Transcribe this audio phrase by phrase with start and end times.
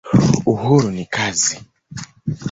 [0.51, 1.55] Uhuru ni kazi.